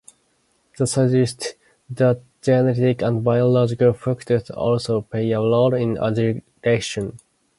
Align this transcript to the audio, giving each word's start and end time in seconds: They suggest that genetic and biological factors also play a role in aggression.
They 0.79 0.87
suggest 0.87 1.53
that 1.91 2.21
genetic 2.41 3.03
and 3.03 3.23
biological 3.23 3.93
factors 3.93 4.49
also 4.49 5.01
play 5.01 5.29
a 5.29 5.37
role 5.39 5.75
in 5.75 5.99
aggression. 5.99 7.19